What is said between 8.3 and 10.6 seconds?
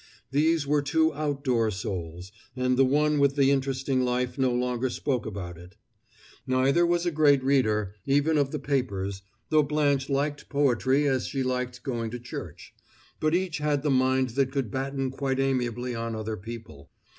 of the papers, though Blanche liked